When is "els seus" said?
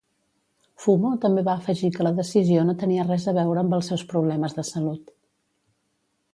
3.79-4.07